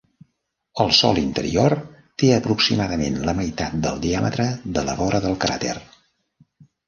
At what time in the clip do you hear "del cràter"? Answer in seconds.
5.27-5.77